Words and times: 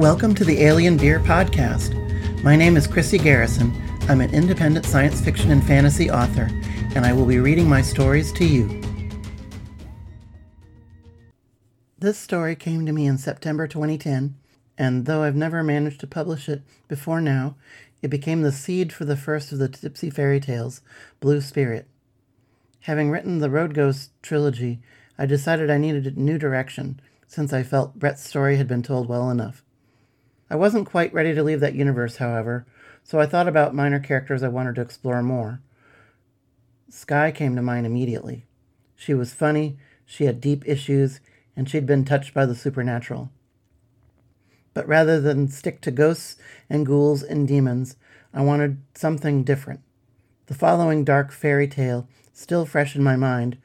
Welcome 0.00 0.34
to 0.36 0.46
the 0.46 0.62
Alien 0.62 0.96
Beer 0.96 1.20
Podcast. 1.20 1.92
My 2.42 2.56
name 2.56 2.78
is 2.78 2.86
Chrissy 2.86 3.18
Garrison. 3.18 3.70
I'm 4.08 4.22
an 4.22 4.32
independent 4.32 4.86
science 4.86 5.20
fiction 5.20 5.50
and 5.50 5.62
fantasy 5.62 6.10
author, 6.10 6.48
and 6.94 7.04
I 7.04 7.12
will 7.12 7.26
be 7.26 7.38
reading 7.38 7.68
my 7.68 7.82
stories 7.82 8.32
to 8.32 8.46
you. 8.46 8.80
This 11.98 12.16
story 12.16 12.56
came 12.56 12.86
to 12.86 12.92
me 12.92 13.04
in 13.04 13.18
September 13.18 13.68
2010, 13.68 14.36
and 14.78 15.04
though 15.04 15.22
I've 15.22 15.36
never 15.36 15.62
managed 15.62 16.00
to 16.00 16.06
publish 16.06 16.48
it 16.48 16.62
before 16.88 17.20
now, 17.20 17.56
it 18.00 18.08
became 18.08 18.40
the 18.40 18.52
seed 18.52 18.94
for 18.94 19.04
the 19.04 19.18
first 19.18 19.52
of 19.52 19.58
the 19.58 19.68
Tipsy 19.68 20.08
Fairy 20.08 20.40
Tales, 20.40 20.80
Blue 21.20 21.42
Spirit. 21.42 21.86
Having 22.84 23.10
written 23.10 23.40
the 23.40 23.50
Road 23.50 23.74
Ghost 23.74 24.12
trilogy, 24.22 24.80
I 25.18 25.26
decided 25.26 25.70
I 25.70 25.76
needed 25.76 26.06
a 26.06 26.18
new 26.18 26.38
direction 26.38 27.02
since 27.26 27.52
I 27.52 27.62
felt 27.62 27.98
Brett's 27.98 28.26
story 28.26 28.56
had 28.56 28.66
been 28.66 28.82
told 28.82 29.06
well 29.06 29.28
enough. 29.28 29.62
I 30.50 30.56
wasn't 30.56 30.88
quite 30.88 31.14
ready 31.14 31.32
to 31.32 31.44
leave 31.44 31.60
that 31.60 31.76
universe, 31.76 32.16
however, 32.16 32.66
so 33.04 33.20
I 33.20 33.26
thought 33.26 33.46
about 33.46 33.74
minor 33.74 34.00
characters 34.00 34.42
I 34.42 34.48
wanted 34.48 34.74
to 34.74 34.80
explore 34.80 35.22
more. 35.22 35.60
Sky 36.88 37.30
came 37.30 37.54
to 37.54 37.62
mind 37.62 37.86
immediately. 37.86 38.46
She 38.96 39.14
was 39.14 39.32
funny, 39.32 39.78
she 40.04 40.24
had 40.24 40.40
deep 40.40 40.66
issues, 40.66 41.20
and 41.54 41.70
she'd 41.70 41.86
been 41.86 42.04
touched 42.04 42.34
by 42.34 42.46
the 42.46 42.56
supernatural. 42.56 43.30
But 44.74 44.88
rather 44.88 45.20
than 45.20 45.48
stick 45.48 45.80
to 45.82 45.92
ghosts 45.92 46.36
and 46.68 46.84
ghouls 46.84 47.22
and 47.22 47.46
demons, 47.46 47.96
I 48.34 48.42
wanted 48.42 48.78
something 48.94 49.44
different. 49.44 49.80
The 50.46 50.54
following 50.54 51.04
dark 51.04 51.30
fairy 51.30 51.68
tale, 51.68 52.08
still 52.32 52.66
fresh 52.66 52.96
in 52.96 53.04
my 53.04 53.14
mind, 53.14 53.56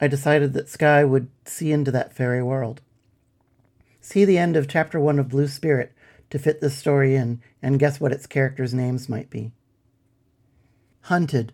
I 0.00 0.08
decided 0.08 0.54
that 0.54 0.70
Sky 0.70 1.04
would 1.04 1.28
see 1.44 1.70
into 1.70 1.90
that 1.90 2.14
fairy 2.14 2.42
world. 2.42 2.80
See 4.00 4.24
the 4.24 4.38
end 4.38 4.56
of 4.56 4.68
chapter 4.68 4.98
one 4.98 5.18
of 5.18 5.28
Blue 5.28 5.46
Spirit 5.46 5.92
to 6.30 6.38
fit 6.38 6.60
this 6.60 6.76
story 6.76 7.14
in 7.14 7.40
and 7.62 7.78
guess 7.78 8.00
what 8.00 8.12
its 8.12 8.26
characters' 8.26 8.72
names 8.72 9.08
might 9.08 9.30
be. 9.30 9.52
Hunted. 11.02 11.52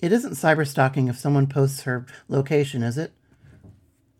It 0.00 0.12
isn't 0.12 0.32
cyberstalking 0.32 1.08
if 1.08 1.18
someone 1.18 1.46
posts 1.46 1.82
her 1.82 2.06
location, 2.28 2.82
is 2.82 2.98
it? 2.98 3.12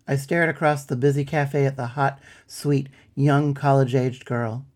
I 0.06 0.16
stared 0.16 0.48
across 0.48 0.84
the 0.84 0.96
busy 0.96 1.24
cafe 1.24 1.66
at 1.66 1.76
the 1.76 1.88
hot, 1.88 2.20
sweet, 2.46 2.88
young 3.14 3.54
college 3.54 3.94
aged 3.94 4.24
girl. 4.24 4.66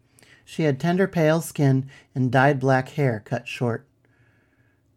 She 0.44 0.62
had 0.64 0.78
tender 0.78 1.08
pale 1.08 1.40
skin 1.40 1.88
and 2.14 2.30
dyed 2.30 2.60
black 2.60 2.90
hair 2.90 3.22
cut 3.24 3.48
short. 3.48 3.86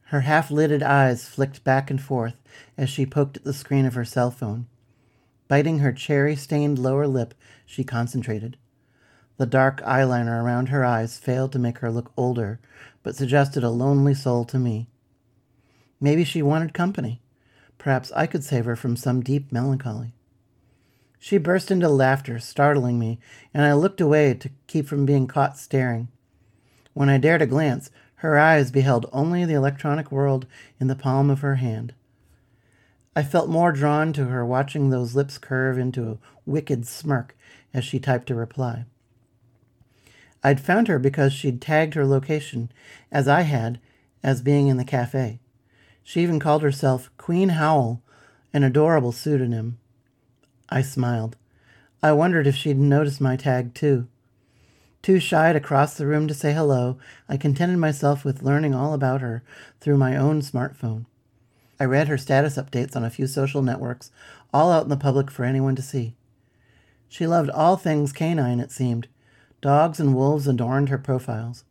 Her 0.05 0.21
half 0.21 0.51
lidded 0.51 0.83
eyes 0.83 1.27
flicked 1.27 1.63
back 1.63 1.89
and 1.89 2.01
forth 2.01 2.35
as 2.77 2.89
she 2.89 3.05
poked 3.05 3.37
at 3.37 3.43
the 3.43 3.53
screen 3.53 3.85
of 3.85 3.95
her 3.95 4.05
cell 4.05 4.31
phone. 4.31 4.67
Biting 5.47 5.79
her 5.79 5.91
cherry 5.91 6.35
stained 6.35 6.79
lower 6.79 7.07
lip, 7.07 7.33
she 7.65 7.83
concentrated. 7.83 8.57
The 9.37 9.45
dark 9.45 9.81
eyeliner 9.83 10.43
around 10.43 10.69
her 10.69 10.83
eyes 10.83 11.17
failed 11.17 11.51
to 11.51 11.59
make 11.59 11.77
her 11.79 11.91
look 11.91 12.11
older, 12.17 12.59
but 13.03 13.15
suggested 13.15 13.63
a 13.63 13.69
lonely 13.69 14.15
soul 14.15 14.45
to 14.45 14.57
me. 14.57 14.87
Maybe 16.01 16.23
she 16.23 16.41
wanted 16.41 16.73
company. 16.73 17.21
Perhaps 17.77 18.11
I 18.15 18.25
could 18.25 18.43
save 18.43 18.65
her 18.65 18.75
from 18.75 18.95
some 18.95 19.21
deep 19.21 19.51
melancholy. 19.51 20.13
She 21.19 21.37
burst 21.37 21.71
into 21.71 21.89
laughter, 21.89 22.39
startling 22.39 22.97
me, 22.97 23.19
and 23.53 23.63
I 23.63 23.73
looked 23.73 24.01
away 24.01 24.33
to 24.33 24.49
keep 24.65 24.87
from 24.87 25.05
being 25.05 25.27
caught 25.27 25.57
staring. 25.57 26.07
When 26.93 27.09
I 27.09 27.17
dared 27.17 27.41
a 27.43 27.47
glance, 27.47 27.91
her 28.17 28.39
eyes 28.39 28.71
beheld 28.71 29.07
only 29.11 29.45
the 29.45 29.53
electronic 29.53 30.11
world 30.11 30.47
in 30.79 30.87
the 30.87 30.95
palm 30.95 31.29
of 31.29 31.41
her 31.41 31.55
hand. 31.55 31.93
I 33.15 33.23
felt 33.23 33.49
more 33.49 33.71
drawn 33.71 34.13
to 34.13 34.25
her 34.25 34.45
watching 34.45 34.89
those 34.89 35.15
lips 35.15 35.37
curve 35.37 35.77
into 35.77 36.09
a 36.09 36.17
wicked 36.45 36.87
smirk 36.87 37.35
as 37.73 37.83
she 37.83 37.99
typed 37.99 38.31
a 38.31 38.35
reply. 38.35 38.85
I'd 40.47 40.61
found 40.61 40.87
her 40.87 40.97
because 40.97 41.33
she'd 41.33 41.59
tagged 41.59 41.93
her 41.95 42.05
location, 42.05 42.71
as 43.11 43.27
I 43.27 43.41
had, 43.41 43.81
as 44.23 44.41
being 44.41 44.69
in 44.69 44.77
the 44.77 44.85
cafe. 44.85 45.41
She 46.05 46.21
even 46.21 46.39
called 46.39 46.61
herself 46.61 47.11
Queen 47.17 47.49
Howl, 47.49 48.01
an 48.53 48.63
adorable 48.63 49.11
pseudonym. 49.11 49.77
I 50.69 50.83
smiled. 50.83 51.35
I 52.01 52.13
wondered 52.13 52.47
if 52.47 52.55
she'd 52.55 52.77
noticed 52.77 53.19
my 53.19 53.35
tag 53.35 53.73
too. 53.73 54.07
Too 55.01 55.19
shy 55.19 55.51
to 55.51 55.59
cross 55.59 55.95
the 55.97 56.07
room 56.07 56.29
to 56.29 56.33
say 56.33 56.53
hello, 56.53 56.97
I 57.27 57.35
contented 57.35 57.79
myself 57.79 58.23
with 58.23 58.41
learning 58.41 58.73
all 58.73 58.93
about 58.93 59.19
her 59.19 59.43
through 59.81 59.97
my 59.97 60.15
own 60.15 60.41
smartphone. 60.41 61.07
I 61.77 61.83
read 61.83 62.07
her 62.07 62.17
status 62.17 62.55
updates 62.55 62.95
on 62.95 63.03
a 63.03 63.09
few 63.09 63.27
social 63.27 63.61
networks, 63.61 64.11
all 64.53 64.71
out 64.71 64.83
in 64.83 64.89
the 64.89 64.95
public 64.95 65.29
for 65.29 65.43
anyone 65.43 65.75
to 65.75 65.81
see. 65.81 66.15
She 67.09 67.27
loved 67.27 67.49
all 67.49 67.75
things 67.75 68.13
canine, 68.13 68.61
it 68.61 68.71
seemed, 68.71 69.09
Dogs 69.61 69.99
and 69.99 70.15
wolves 70.15 70.47
adorned 70.47 70.89
her 70.89 70.97
profiles. 70.97 71.63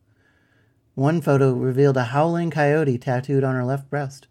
One 0.95 1.21
photo 1.21 1.53
revealed 1.53 1.97
a 1.97 2.05
howling 2.05 2.51
coyote 2.51 2.99
tattooed 2.99 3.45
on 3.45 3.55
her 3.55 3.65
left 3.65 3.89
breast. 3.91 4.27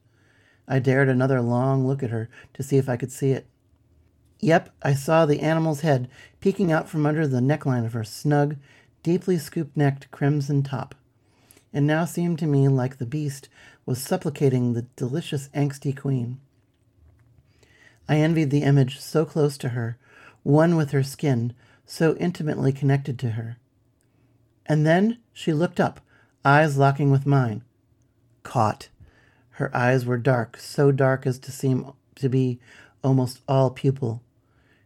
I 0.67 0.79
dared 0.79 1.09
another 1.09 1.41
long 1.41 1.85
look 1.85 2.01
at 2.03 2.09
her 2.09 2.29
to 2.55 2.63
see 2.63 2.77
if 2.77 2.89
I 2.89 2.97
could 2.97 3.11
see 3.11 3.31
it. 3.31 3.45
Yep, 4.39 4.71
I 4.81 4.93
saw 4.93 5.25
the 5.25 5.39
animal's 5.39 5.81
head 5.81 6.09
peeking 6.41 6.71
out 6.71 6.89
from 6.89 7.05
under 7.05 7.27
the 7.27 7.39
neckline 7.39 7.85
of 7.85 7.93
her 7.93 8.03
snug, 8.03 8.57
deeply 9.03 9.37
scoop 9.37 9.71
necked 9.75 10.11
crimson 10.11 10.63
top. 10.63 10.95
It 11.71 11.81
now 11.81 12.05
seemed 12.05 12.39
to 12.39 12.47
me 12.47 12.67
like 12.67 12.97
the 12.97 13.05
beast 13.05 13.47
was 13.85 14.01
supplicating 14.01 14.73
the 14.73 14.83
delicious 14.95 15.49
angsty 15.49 15.95
queen. 15.95 16.39
I 18.07 18.17
envied 18.17 18.49
the 18.49 18.63
image 18.63 18.99
so 18.99 19.25
close 19.25 19.57
to 19.59 19.69
her, 19.69 19.97
one 20.43 20.75
with 20.75 20.91
her 20.91 21.03
skin, 21.03 21.53
so 21.85 22.15
intimately 22.15 22.71
connected 22.71 23.19
to 23.19 23.31
her. 23.31 23.57
And 24.65 24.85
then 24.85 25.19
she 25.31 25.53
looked 25.53 25.79
up, 25.79 26.01
eyes 26.43 26.77
locking 26.77 27.11
with 27.11 27.25
mine. 27.25 27.63
Caught. 28.43 28.89
Her 29.51 29.75
eyes 29.75 30.05
were 30.05 30.17
dark, 30.17 30.57
so 30.57 30.91
dark 30.91 31.25
as 31.25 31.39
to 31.39 31.51
seem 31.51 31.91
to 32.15 32.29
be 32.29 32.59
almost 33.03 33.41
all 33.47 33.69
pupil. 33.69 34.21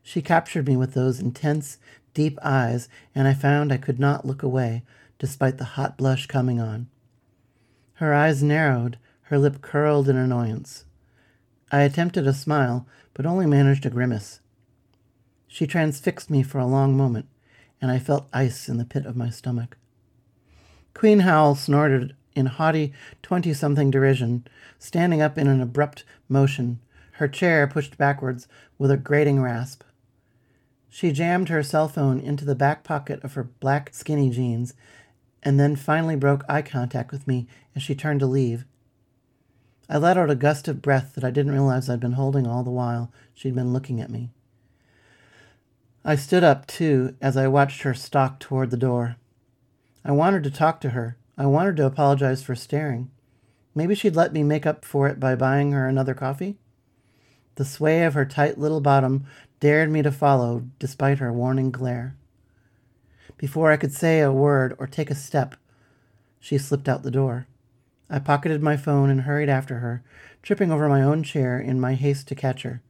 She 0.04 0.22
captured 0.22 0.68
me 0.68 0.76
with 0.76 0.94
those 0.94 1.20
intense, 1.20 1.78
deep 2.14 2.38
eyes, 2.44 2.90
and 3.16 3.28
I 3.28 3.34
found 3.34 3.72
I 3.72 3.78
could 3.78 4.00
not 4.00 4.26
look 4.26 4.44
away, 4.44 4.84
despite 5.18 5.58
the 5.58 5.64
hot 5.64 5.98
blush 5.98 6.28
coming 6.28 6.60
on. 6.60 6.88
Her 7.96 8.14
eyes 8.14 8.42
narrowed, 8.42 8.98
her 9.24 9.38
lip 9.38 9.62
curled 9.62 10.10
in 10.10 10.16
annoyance. 10.18 10.86
I 11.72 11.82
attempted 11.82 12.26
a 12.26 12.34
smile, 12.34 12.88
but 13.14 13.26
only 13.26 13.46
managed 13.46 13.86
a 13.86 13.90
grimace. 13.90 14.40
She 15.52 15.66
transfixed 15.66 16.30
me 16.30 16.44
for 16.44 16.60
a 16.60 16.68
long 16.68 16.96
moment, 16.96 17.26
and 17.82 17.90
I 17.90 17.98
felt 17.98 18.30
ice 18.32 18.70
in 18.70 18.78
the 18.78 18.86
pit 18.86 19.08
of 19.08 19.18
my 19.18 19.32
stomach. 19.32 19.78
Queen 20.94 21.22
Howl 21.22 21.56
snorted 21.56 22.16
in 22.36 22.46
haughty 22.46 22.94
twenty 23.24 23.54
something 23.54 23.90
derision, 23.90 24.46
standing 24.78 25.24
up 25.24 25.40
in 25.40 25.48
an 25.48 25.60
abrupt 25.60 26.06
motion, 26.30 26.80
her 27.14 27.28
chair 27.28 27.68
pushed 27.68 27.98
backwards 27.98 28.48
with 28.78 28.92
a 28.92 28.96
grating 28.96 29.42
rasp. 29.42 29.84
She 30.88 31.12
jammed 31.12 31.50
her 31.50 31.64
cell 31.64 31.88
phone 31.88 32.20
into 32.20 32.46
the 32.46 32.56
back 32.56 32.84
pocket 32.84 33.22
of 33.24 33.34
her 33.34 33.44
black 33.44 33.94
skinny 33.94 34.30
jeans, 34.30 34.76
and 35.42 35.60
then 35.60 35.76
finally 35.76 36.16
broke 36.16 36.44
eye 36.48 36.62
contact 36.62 37.12
with 37.12 37.28
me 37.28 37.48
as 37.76 37.82
she 37.82 37.96
turned 37.96 38.20
to 38.20 38.28
leave. 38.28 38.66
I 39.90 39.98
let 39.98 40.18
out 40.18 40.30
a 40.30 40.36
gust 40.36 40.68
of 40.68 40.84
breath 40.84 41.16
that 41.16 41.24
I 41.24 41.32
didn't 41.32 41.54
realize 41.54 41.90
I'd 41.90 42.00
been 42.00 42.12
holding 42.12 42.46
all 42.46 42.64
the 42.64 42.70
while 42.70 43.12
she'd 43.34 43.56
been 43.56 43.74
looking 43.74 44.00
at 44.00 44.12
me. 44.12 44.30
I 46.06 46.16
stood 46.16 46.44
up, 46.44 46.66
too, 46.66 47.16
as 47.22 47.36
I 47.36 47.48
watched 47.48 47.82
her 47.82 47.94
stalk 47.94 48.40
toward 48.40 48.72
the 48.72 48.78
door. 48.78 49.18
I 50.06 50.12
wanted 50.12 50.44
to 50.44 50.52
talk 50.52 50.80
to 50.82 50.92
her. 50.92 51.18
I 51.38 51.46
wanted 51.46 51.76
to 51.78 51.86
apologize 51.86 52.42
for 52.42 52.56
staring. 52.56 53.12
Maybe 53.76 53.96
she'd 53.96 54.16
let 54.16 54.34
me 54.34 54.44
make 54.44 54.66
up 54.66 54.86
for 54.86 55.08
it 55.08 55.20
by 55.20 55.36
buying 55.36 55.72
her 55.74 55.88
another 55.88 56.14
coffee? 56.14 56.58
The 57.56 57.66
sway 57.66 58.04
of 58.06 58.14
her 58.14 58.26
tight 58.26 58.58
little 58.58 58.80
bottom 58.80 59.26
dared 59.60 59.92
me 59.92 60.02
to 60.02 60.12
follow, 60.12 60.64
despite 60.80 61.20
her 61.20 61.34
warning 61.34 61.70
glare. 61.70 62.16
Before 63.38 63.72
I 63.72 63.78
could 63.78 63.94
say 63.94 64.22
a 64.22 64.32
word 64.32 64.76
or 64.80 64.88
take 64.88 65.12
a 65.12 65.16
step, 65.16 65.56
she 66.40 66.58
slipped 66.58 66.88
out 66.88 67.04
the 67.04 67.12
door. 67.12 67.48
I 68.10 68.20
pocketed 68.20 68.64
my 68.64 68.78
phone 68.78 69.10
and 69.10 69.22
hurried 69.22 69.50
after 69.50 69.80
her, 69.80 70.02
tripping 70.42 70.72
over 70.72 70.88
my 70.88 71.02
own 71.02 71.24
chair 71.24 71.60
in 71.60 71.80
my 71.80 71.94
haste 71.96 72.28
to 72.30 72.36
catch 72.36 72.64
her. 72.64 72.82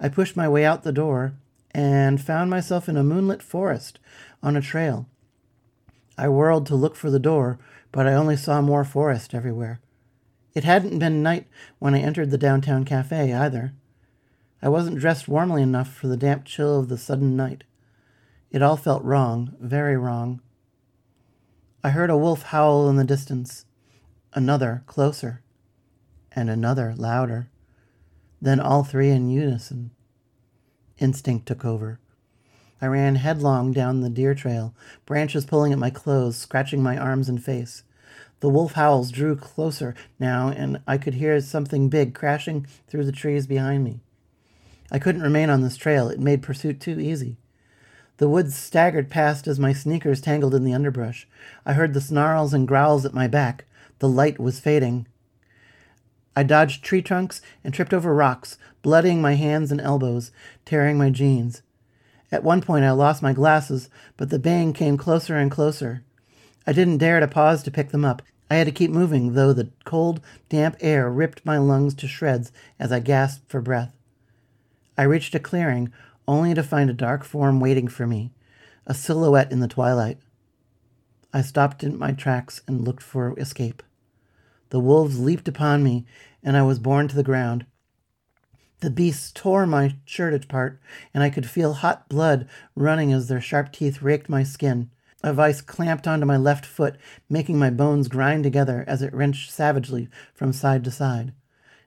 I 0.00 0.08
pushed 0.08 0.36
my 0.36 0.48
way 0.48 0.64
out 0.64 0.82
the 0.82 0.92
door 0.92 1.34
and 1.78 2.20
found 2.20 2.50
myself 2.50 2.88
in 2.88 2.96
a 2.96 3.04
moonlit 3.04 3.40
forest 3.40 4.00
on 4.42 4.56
a 4.56 4.60
trail. 4.60 5.06
I 6.18 6.28
whirled 6.28 6.66
to 6.66 6.74
look 6.74 6.96
for 6.96 7.08
the 7.08 7.20
door, 7.20 7.56
but 7.92 8.04
I 8.04 8.14
only 8.14 8.36
saw 8.36 8.60
more 8.60 8.82
forest 8.82 9.32
everywhere. 9.32 9.78
It 10.54 10.64
hadn't 10.64 10.98
been 10.98 11.22
night 11.22 11.46
when 11.78 11.94
I 11.94 12.00
entered 12.00 12.32
the 12.32 12.36
downtown 12.36 12.84
cafe 12.84 13.32
either. 13.32 13.74
I 14.60 14.68
wasn't 14.68 14.98
dressed 14.98 15.28
warmly 15.28 15.62
enough 15.62 15.94
for 15.94 16.08
the 16.08 16.16
damp 16.16 16.44
chill 16.44 16.80
of 16.80 16.88
the 16.88 16.98
sudden 16.98 17.36
night. 17.36 17.62
It 18.50 18.60
all 18.60 18.76
felt 18.76 19.04
wrong, 19.04 19.54
very 19.60 19.96
wrong. 19.96 20.40
I 21.84 21.90
heard 21.90 22.10
a 22.10 22.18
wolf 22.18 22.42
howl 22.42 22.88
in 22.88 22.96
the 22.96 23.04
distance, 23.04 23.66
another 24.34 24.82
closer, 24.86 25.44
and 26.32 26.50
another 26.50 26.96
louder, 26.96 27.50
then 28.42 28.58
all 28.58 28.82
three 28.82 29.10
in 29.10 29.30
unison. 29.30 29.92
Instinct 30.98 31.46
took 31.46 31.64
over. 31.64 31.98
I 32.80 32.86
ran 32.86 33.16
headlong 33.16 33.72
down 33.72 34.00
the 34.00 34.10
deer 34.10 34.34
trail, 34.34 34.74
branches 35.04 35.44
pulling 35.44 35.72
at 35.72 35.78
my 35.78 35.90
clothes, 35.90 36.36
scratching 36.36 36.82
my 36.82 36.96
arms 36.96 37.28
and 37.28 37.42
face. 37.42 37.82
The 38.40 38.48
wolf 38.48 38.74
howls 38.74 39.10
drew 39.10 39.34
closer 39.34 39.94
now, 40.20 40.48
and 40.48 40.80
I 40.86 40.96
could 40.96 41.14
hear 41.14 41.40
something 41.40 41.88
big 41.88 42.14
crashing 42.14 42.66
through 42.86 43.04
the 43.04 43.12
trees 43.12 43.48
behind 43.48 43.82
me. 43.82 44.00
I 44.92 45.00
couldn't 45.00 45.22
remain 45.22 45.50
on 45.50 45.62
this 45.62 45.76
trail, 45.76 46.08
it 46.08 46.20
made 46.20 46.42
pursuit 46.42 46.80
too 46.80 47.00
easy. 47.00 47.36
The 48.18 48.28
woods 48.28 48.56
staggered 48.56 49.10
past 49.10 49.46
as 49.46 49.58
my 49.58 49.72
sneakers 49.72 50.20
tangled 50.20 50.54
in 50.54 50.64
the 50.64 50.72
underbrush. 50.72 51.26
I 51.66 51.74
heard 51.74 51.94
the 51.94 52.00
snarls 52.00 52.54
and 52.54 52.66
growls 52.66 53.04
at 53.04 53.14
my 53.14 53.28
back. 53.28 53.64
The 53.98 54.08
light 54.08 54.38
was 54.38 54.60
fading. 54.60 55.06
I 56.38 56.44
dodged 56.44 56.84
tree 56.84 57.02
trunks 57.02 57.42
and 57.64 57.74
tripped 57.74 57.92
over 57.92 58.14
rocks, 58.14 58.58
bloodying 58.80 59.20
my 59.20 59.34
hands 59.34 59.72
and 59.72 59.80
elbows, 59.80 60.30
tearing 60.64 60.96
my 60.96 61.10
jeans. 61.10 61.62
At 62.30 62.44
one 62.44 62.62
point, 62.62 62.84
I 62.84 62.92
lost 62.92 63.24
my 63.24 63.32
glasses, 63.32 63.90
but 64.16 64.30
the 64.30 64.38
bang 64.38 64.72
came 64.72 64.96
closer 64.96 65.34
and 65.36 65.50
closer. 65.50 66.04
I 66.64 66.72
didn't 66.72 66.98
dare 66.98 67.18
to 67.18 67.26
pause 67.26 67.64
to 67.64 67.72
pick 67.72 67.90
them 67.90 68.04
up. 68.04 68.22
I 68.48 68.54
had 68.54 68.68
to 68.68 68.72
keep 68.72 68.92
moving, 68.92 69.32
though 69.32 69.52
the 69.52 69.70
cold, 69.84 70.20
damp 70.48 70.76
air 70.78 71.10
ripped 71.10 71.44
my 71.44 71.58
lungs 71.58 71.92
to 71.94 72.06
shreds 72.06 72.52
as 72.78 72.92
I 72.92 73.00
gasped 73.00 73.50
for 73.50 73.60
breath. 73.60 73.90
I 74.96 75.02
reached 75.02 75.34
a 75.34 75.40
clearing, 75.40 75.92
only 76.28 76.54
to 76.54 76.62
find 76.62 76.88
a 76.88 76.92
dark 76.92 77.24
form 77.24 77.58
waiting 77.58 77.88
for 77.88 78.06
me, 78.06 78.30
a 78.86 78.94
silhouette 78.94 79.50
in 79.50 79.58
the 79.58 79.66
twilight. 79.66 80.18
I 81.32 81.42
stopped 81.42 81.82
in 81.82 81.98
my 81.98 82.12
tracks 82.12 82.60
and 82.68 82.84
looked 82.84 83.02
for 83.02 83.36
escape. 83.40 83.82
The 84.70 84.80
wolves 84.80 85.18
leaped 85.18 85.48
upon 85.48 85.82
me, 85.82 86.06
and 86.42 86.56
I 86.56 86.62
was 86.62 86.78
borne 86.78 87.08
to 87.08 87.16
the 87.16 87.22
ground. 87.22 87.66
The 88.80 88.90
beasts 88.90 89.32
tore 89.32 89.66
my 89.66 89.96
shirt 90.04 90.34
apart, 90.34 90.80
and 91.12 91.22
I 91.22 91.30
could 91.30 91.48
feel 91.48 91.72
hot 91.72 92.08
blood 92.08 92.48
running 92.76 93.12
as 93.12 93.26
their 93.26 93.40
sharp 93.40 93.72
teeth 93.72 94.02
raked 94.02 94.28
my 94.28 94.44
skin. 94.44 94.90
A 95.24 95.32
vice 95.32 95.60
clamped 95.60 96.06
onto 96.06 96.26
my 96.26 96.36
left 96.36 96.64
foot, 96.64 96.96
making 97.28 97.58
my 97.58 97.70
bones 97.70 98.06
grind 98.06 98.44
together 98.44 98.84
as 98.86 99.02
it 99.02 99.12
wrenched 99.12 99.50
savagely 99.50 100.08
from 100.32 100.52
side 100.52 100.84
to 100.84 100.92
side. 100.92 101.32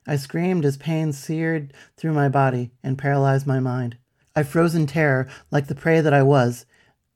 I 0.06 0.16
screamed 0.16 0.66
as 0.66 0.76
pain 0.76 1.12
seared 1.12 1.72
through 1.96 2.12
my 2.12 2.28
body 2.28 2.72
and 2.82 2.98
paralyzed 2.98 3.46
my 3.46 3.58
mind. 3.58 3.96
I 4.36 4.42
froze 4.42 4.74
in 4.74 4.86
terror, 4.86 5.28
like 5.50 5.68
the 5.68 5.74
prey 5.74 6.00
that 6.02 6.12
I 6.12 6.22
was. 6.22 6.66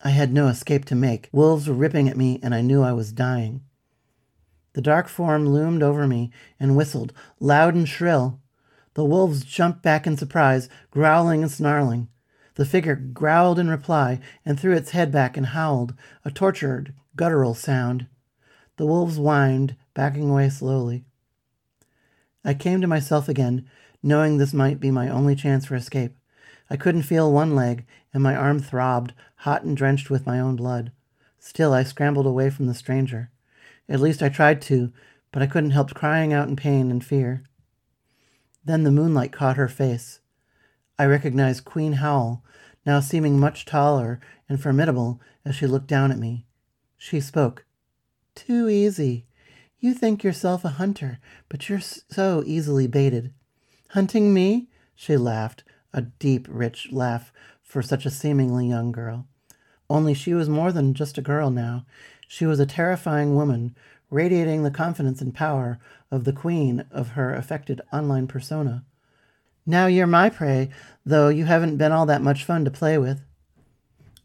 I 0.02 0.10
had 0.10 0.32
no 0.32 0.48
escape 0.48 0.86
to 0.86 0.94
make. 0.94 1.28
Wolves 1.32 1.68
were 1.68 1.74
ripping 1.74 2.08
at 2.08 2.16
me, 2.16 2.38
and 2.42 2.54
I 2.54 2.62
knew 2.62 2.82
I 2.82 2.92
was 2.92 3.12
dying. 3.12 3.62
The 4.76 4.82
dark 4.82 5.08
form 5.08 5.48
loomed 5.48 5.82
over 5.82 6.06
me 6.06 6.30
and 6.60 6.76
whistled, 6.76 7.14
loud 7.40 7.74
and 7.74 7.88
shrill. 7.88 8.40
The 8.92 9.06
wolves 9.06 9.42
jumped 9.42 9.80
back 9.82 10.06
in 10.06 10.18
surprise, 10.18 10.68
growling 10.90 11.40
and 11.40 11.50
snarling. 11.50 12.08
The 12.56 12.66
figure 12.66 12.94
growled 12.94 13.58
in 13.58 13.70
reply 13.70 14.20
and 14.44 14.60
threw 14.60 14.74
its 14.74 14.90
head 14.90 15.10
back 15.10 15.38
and 15.38 15.46
howled, 15.46 15.94
a 16.26 16.30
tortured, 16.30 16.92
guttural 17.16 17.54
sound. 17.54 18.06
The 18.76 18.84
wolves 18.84 19.16
whined, 19.16 19.76
backing 19.94 20.28
away 20.28 20.50
slowly. 20.50 21.06
I 22.44 22.52
came 22.52 22.82
to 22.82 22.86
myself 22.86 23.30
again, 23.30 23.66
knowing 24.02 24.36
this 24.36 24.52
might 24.52 24.78
be 24.78 24.90
my 24.90 25.08
only 25.08 25.34
chance 25.34 25.64
for 25.64 25.74
escape. 25.74 26.14
I 26.68 26.76
couldn't 26.76 27.04
feel 27.04 27.32
one 27.32 27.56
leg, 27.56 27.86
and 28.12 28.22
my 28.22 28.36
arm 28.36 28.60
throbbed, 28.60 29.14
hot 29.36 29.62
and 29.62 29.74
drenched 29.74 30.10
with 30.10 30.26
my 30.26 30.38
own 30.38 30.54
blood. 30.54 30.92
Still, 31.38 31.72
I 31.72 31.82
scrambled 31.82 32.26
away 32.26 32.50
from 32.50 32.66
the 32.66 32.74
stranger. 32.74 33.30
At 33.88 34.00
least 34.00 34.22
I 34.22 34.28
tried 34.28 34.60
to, 34.62 34.92
but 35.32 35.42
I 35.42 35.46
couldn't 35.46 35.70
help 35.70 35.94
crying 35.94 36.32
out 36.32 36.48
in 36.48 36.56
pain 36.56 36.90
and 36.90 37.04
fear. 37.04 37.44
Then 38.64 38.82
the 38.82 38.90
moonlight 38.90 39.32
caught 39.32 39.56
her 39.56 39.68
face. 39.68 40.20
I 40.98 41.06
recognized 41.06 41.64
Queen 41.64 41.94
Howl, 41.94 42.42
now 42.84 43.00
seeming 43.00 43.38
much 43.38 43.64
taller 43.64 44.20
and 44.48 44.60
formidable 44.60 45.20
as 45.44 45.54
she 45.54 45.66
looked 45.66 45.88
down 45.88 46.10
at 46.10 46.18
me. 46.18 46.46
She 46.96 47.20
spoke. 47.20 47.64
Too 48.34 48.68
easy. 48.68 49.26
You 49.78 49.94
think 49.94 50.24
yourself 50.24 50.64
a 50.64 50.70
hunter, 50.70 51.18
but 51.48 51.68
you're 51.68 51.80
so 51.80 52.42
easily 52.46 52.86
baited. 52.86 53.32
Hunting 53.90 54.32
me? 54.32 54.68
She 54.94 55.16
laughed, 55.16 55.62
a 55.92 56.02
deep, 56.02 56.46
rich 56.50 56.88
laugh 56.90 57.32
for 57.62 57.82
such 57.82 58.06
a 58.06 58.10
seemingly 58.10 58.68
young 58.68 58.90
girl. 58.90 59.26
Only 59.88 60.14
she 60.14 60.34
was 60.34 60.48
more 60.48 60.72
than 60.72 60.94
just 60.94 61.18
a 61.18 61.22
girl 61.22 61.50
now. 61.50 61.84
She 62.28 62.46
was 62.46 62.60
a 62.60 62.66
terrifying 62.66 63.34
woman, 63.34 63.74
radiating 64.10 64.62
the 64.62 64.70
confidence 64.70 65.20
and 65.20 65.34
power 65.34 65.78
of 66.10 66.24
the 66.24 66.32
queen 66.32 66.84
of 66.90 67.10
her 67.10 67.34
affected 67.34 67.80
online 67.92 68.26
persona. 68.26 68.84
Now 69.64 69.86
you're 69.86 70.06
my 70.06 70.30
prey, 70.30 70.70
though 71.04 71.28
you 71.28 71.44
haven't 71.44 71.76
been 71.76 71.92
all 71.92 72.06
that 72.06 72.22
much 72.22 72.44
fun 72.44 72.64
to 72.64 72.70
play 72.70 72.98
with. 72.98 73.22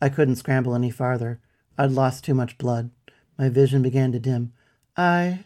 I 0.02 0.10
couldn't 0.10 0.36
scramble 0.36 0.76
any 0.76 0.90
farther. 0.90 1.40
I'd 1.78 1.92
lost 1.92 2.24
too 2.24 2.34
much 2.34 2.58
blood. 2.58 2.92
My 3.38 3.50
vision 3.50 3.82
began 3.82 4.12
to 4.12 4.20
dim. 4.20 4.54
I. 4.96 5.46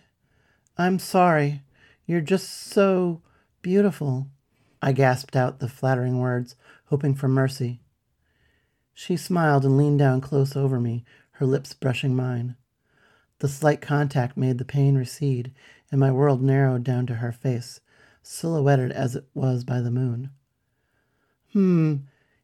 I'm 0.77 0.99
sorry. 0.99 1.61
You're 2.05 2.21
just 2.21 2.49
so 2.49 3.21
beautiful. 3.61 4.27
I 4.81 4.91
gasped 4.91 5.35
out 5.35 5.59
the 5.59 5.69
flattering 5.69 6.19
words, 6.19 6.55
hoping 6.85 7.15
for 7.15 7.27
mercy. 7.27 7.79
She 8.93 9.17
smiled 9.17 9.65
and 9.65 9.77
leaned 9.77 9.99
down 9.99 10.21
close 10.21 10.55
over 10.55 10.79
me, 10.79 11.03
her 11.35 11.45
lips 11.45 11.73
brushing 11.73 12.15
mine. 12.15 12.55
The 13.39 13.49
slight 13.49 13.81
contact 13.81 14.37
made 14.37 14.57
the 14.57 14.65
pain 14.65 14.95
recede, 14.95 15.51
and 15.91 15.99
my 15.99 16.11
world 16.11 16.41
narrowed 16.41 16.83
down 16.83 17.05
to 17.07 17.15
her 17.15 17.31
face, 17.31 17.81
silhouetted 18.23 18.91
as 18.91 19.15
it 19.15 19.25
was 19.33 19.63
by 19.63 19.81
the 19.81 19.91
moon. 19.91 20.29
Hmm, 21.51 21.95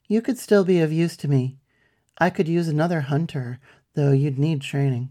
you 0.08 0.22
could 0.22 0.38
still 0.38 0.66
be 0.66 0.80
of 0.82 0.92
use 0.92 1.16
to 1.18 1.30
me. 1.30 1.58
I 2.18 2.30
could 2.30 2.50
use 2.50 2.68
another 2.68 3.02
hunter, 3.02 3.60
though 3.94 4.12
you'd 4.12 4.38
need 4.38 4.62
training. 4.62 5.10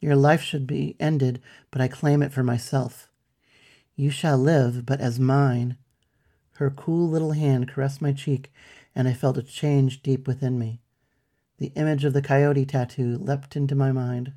Your 0.00 0.16
life 0.16 0.42
should 0.42 0.66
be 0.66 0.96
ended, 0.98 1.40
but 1.70 1.80
I 1.80 1.88
claim 1.88 2.22
it 2.22 2.32
for 2.32 2.42
myself. 2.42 3.08
You 3.96 4.10
shall 4.10 4.38
live, 4.38 4.84
but 4.84 5.00
as 5.00 5.20
mine, 5.20 5.76
her 6.56 6.70
cool 6.70 7.08
little 7.08 7.32
hand 7.32 7.68
caressed 7.68 8.02
my 8.02 8.12
cheek, 8.12 8.52
and 8.94 9.06
I 9.06 9.12
felt 9.12 9.38
a 9.38 9.42
change 9.42 10.02
deep 10.02 10.26
within 10.26 10.58
me. 10.58 10.80
The 11.58 11.72
image 11.76 12.04
of 12.04 12.12
the 12.12 12.22
coyote 12.22 12.66
tattoo 12.66 13.16
leapt 13.18 13.56
into 13.56 13.74
my 13.74 13.92
mind. 13.92 14.32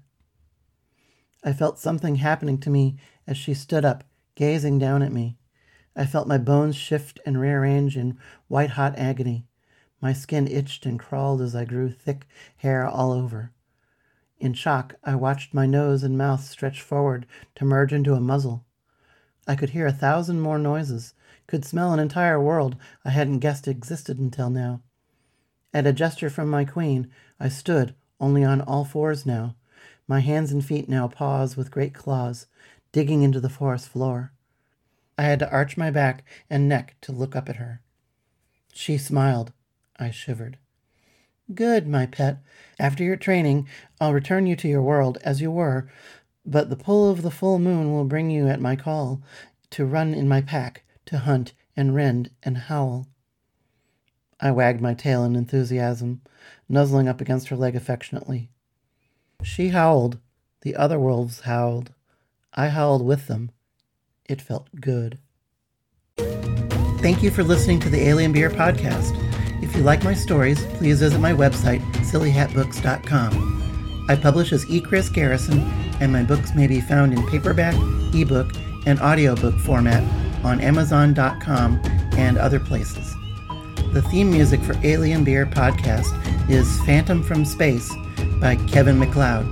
I 1.44 1.54
felt 1.54 1.80
something 1.80 2.16
happening 2.16 2.60
to 2.60 2.70
me 2.70 2.98
as 3.26 3.38
she 3.38 3.54
stood 3.54 3.86
up, 3.86 4.04
gazing 4.36 4.80
down 4.80 5.02
at 5.02 5.12
me. 5.12 5.38
I 5.96 6.06
felt 6.06 6.28
my 6.28 6.38
bones 6.38 6.76
shift 6.76 7.20
and 7.26 7.40
rearrange 7.40 7.98
in 7.98 8.20
white 8.48 8.72
hot 8.72 8.98
agony. 8.98 9.48
My 10.00 10.14
skin 10.14 10.48
itched 10.48 10.86
and 10.86 11.00
crawled 11.00 11.42
as 11.42 11.56
I 11.56 11.66
grew 11.66 11.90
thick 11.90 12.28
hair 12.58 12.86
all 12.86 13.12
over. 13.12 13.52
In 14.40 14.54
shock, 14.54 14.96
I 15.04 15.16
watched 15.16 15.56
my 15.56 15.66
nose 15.66 16.04
and 16.04 16.18
mouth 16.18 16.44
stretch 16.44 16.82
forward 16.82 17.26
to 17.56 17.66
merge 17.66 17.94
into 17.94 18.14
a 18.14 18.22
muzzle. 18.22 18.66
I 19.48 19.56
could 19.56 19.72
hear 19.72 19.88
a 19.88 19.92
thousand 19.92 20.42
more 20.42 20.60
noises, 20.60 21.16
could 21.48 21.66
smell 21.66 21.94
an 21.94 22.00
entire 22.00 22.40
world 22.40 22.76
I 23.04 23.10
hadn't 23.10 23.40
guessed 23.40 23.68
existed 23.68 24.20
until 24.20 24.52
now. 24.52 24.82
At 25.78 25.86
a 25.86 25.94
gesture 25.94 26.32
from 26.32 26.50
my 26.50 26.66
queen, 26.66 27.08
I 27.40 27.50
stood, 27.50 27.94
only 28.20 28.44
on 28.44 28.62
all 28.62 28.84
fours 28.84 29.28
now, 29.28 29.56
my 30.08 30.22
hands 30.22 30.52
and 30.52 30.66
feet 30.66 30.90
now 30.90 31.08
paws 31.08 31.56
with 31.56 31.70
great 31.70 31.94
claws, 31.94 32.48
digging 32.92 33.22
into 33.22 33.40
the 33.40 33.48
forest 33.48 33.88
floor. 33.88 34.32
I 35.20 35.26
had 35.26 35.38
to 35.38 35.52
arch 35.52 35.78
my 35.78 35.92
back 35.92 36.24
and 36.50 36.68
neck 36.68 36.96
to 37.02 37.12
look 37.12 37.36
up 37.36 37.48
at 37.48 37.58
her. 37.58 37.84
She 38.74 38.98
smiled. 38.98 39.54
I 40.00 40.10
shivered. 40.10 40.58
Good, 41.54 41.88
my 41.88 42.08
pet. 42.08 42.40
After 42.80 43.04
your 43.04 43.16
training, 43.16 43.68
I'll 44.02 44.16
return 44.16 44.48
you 44.48 44.56
to 44.56 44.68
your 44.68 44.82
world 44.82 45.20
as 45.24 45.42
you 45.42 45.52
were, 45.52 45.92
but 46.44 46.72
the 46.72 46.76
pull 46.76 47.08
of 47.08 47.22
the 47.22 47.30
full 47.30 47.60
moon 47.60 47.94
will 47.94 48.06
bring 48.06 48.32
you 48.32 48.48
at 48.48 48.60
my 48.60 48.76
call 48.76 49.22
to 49.70 49.86
run 49.86 50.16
in 50.16 50.28
my 50.28 50.42
pack, 50.42 50.86
to 51.06 51.20
hunt 51.20 51.54
and 51.76 51.94
rend 51.94 52.32
and 52.42 52.58
howl. 52.58 53.06
I 54.40 54.52
wagged 54.52 54.82
my 54.82 54.94
tail 54.94 55.24
in 55.24 55.36
enthusiasm, 55.36 56.22
nuzzling 56.70 57.08
up 57.08 57.22
against 57.22 57.50
her 57.50 57.56
leg 57.56 57.76
affectionately. 57.76 58.50
She 59.44 59.70
howled. 59.70 60.20
The 60.62 60.76
other 60.76 61.00
wolves 61.00 61.42
howled. 61.42 61.94
I 62.54 62.70
howled 62.70 63.06
with 63.06 63.28
them. 63.28 63.52
It 64.26 64.42
felt 64.42 64.68
good. 64.80 65.20
Thank 67.00 67.24
you 67.24 67.32
for 67.32 67.44
listening 67.44 67.80
to 67.82 67.90
the 67.90 68.08
Alien 68.08 68.32
Beer 68.32 68.50
Podcast. 68.50 69.16
If 69.64 69.76
you 69.76 69.84
like 69.84 70.04
my 70.04 70.14
stories, 70.14 70.64
please 70.78 71.00
visit 71.00 71.20
my 71.20 71.32
website, 71.32 71.82
sillyhatbooks.com. 71.98 74.06
I 74.10 74.16
publish 74.16 74.54
as 74.54 74.70
E. 74.70 74.82
Chris 74.82 75.10
Garrison, 75.10 75.60
and 76.00 76.12
my 76.12 76.24
books 76.24 76.56
may 76.56 76.68
be 76.68 76.82
found 76.82 77.14
in 77.14 77.26
paperback, 77.28 77.76
ebook, 78.14 78.52
and 78.86 79.00
audiobook 79.00 79.58
format 79.60 80.04
on 80.44 80.62
Amazon.com 80.62 81.82
and 82.18 82.38
other 82.38 82.60
places. 82.60 83.16
The 83.94 84.02
theme 84.10 84.30
music 84.30 84.62
for 84.62 84.76
Alien 84.84 85.24
Beer 85.24 85.46
Podcast 85.46 86.12
is 86.50 86.80
Phantom 86.82 87.24
from 87.24 87.46
Space 87.46 87.92
by 88.40 88.56
Kevin 88.68 89.00
MacLeod. 89.00 89.46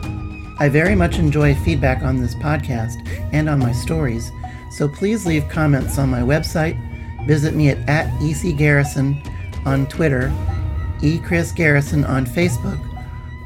I 0.59 0.69
very 0.69 0.95
much 0.95 1.17
enjoy 1.17 1.55
feedback 1.55 2.03
on 2.03 2.21
this 2.21 2.35
podcast 2.35 2.95
and 3.33 3.49
on 3.49 3.59
my 3.59 3.71
stories, 3.71 4.31
so 4.71 4.87
please 4.87 5.25
leave 5.25 5.49
comments 5.49 5.97
on 5.97 6.09
my 6.09 6.21
website, 6.21 6.77
visit 7.25 7.55
me 7.55 7.69
at, 7.69 7.77
at 7.89 8.11
EC 8.21 8.55
Garrison 8.55 9.21
on 9.65 9.87
Twitter, 9.87 10.31
E. 11.01 11.17
Chris 11.19 11.51
Garrison 11.51 12.05
on 12.05 12.25
Facebook 12.25 12.79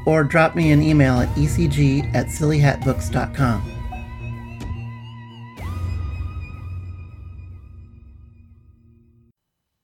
or 0.06 0.24
drop 0.24 0.54
me 0.54 0.72
an 0.72 0.82
email 0.82 1.20
at 1.20 1.28
ecg 1.36 2.14
at 2.14 2.26
sillyhatbooks.com. 2.26 3.79